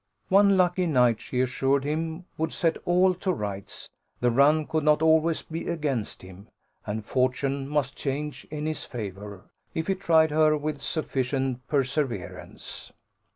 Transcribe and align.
One 0.29 0.57
lucky 0.57 0.87
night, 0.87 1.21
she 1.21 1.41
assured 1.41 1.83
him, 1.83 2.25
would 2.35 2.51
set 2.53 2.75
all 2.85 3.13
to 3.13 3.31
rights; 3.31 3.87
the 4.19 4.31
run 4.31 4.65
could 4.65 4.83
not 4.83 5.03
always 5.03 5.43
be 5.43 5.67
against 5.67 6.23
him, 6.23 6.47
and 6.87 7.05
fortune 7.05 7.69
must 7.69 7.97
change 7.97 8.47
in 8.49 8.65
his 8.65 8.83
favour, 8.83 9.51
if 9.75 9.85
he 9.85 9.93
tried 9.93 10.31
her 10.31 10.57
with 10.57 10.81
sufficient 10.81 11.67
perseverance. 11.67 12.91